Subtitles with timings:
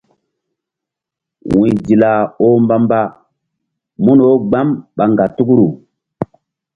[1.53, 2.13] Wu̧y Dila
[2.45, 2.99] oh mbamba
[4.03, 5.67] mun wo gbam ɓa ŋgatukru.